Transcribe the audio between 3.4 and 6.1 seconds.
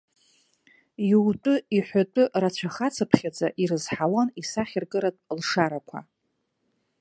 ирызҳауан исахьаркыратә лшарақәа.